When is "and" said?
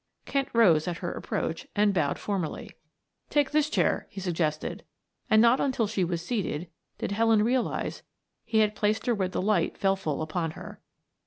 1.75-1.93, 5.29-5.39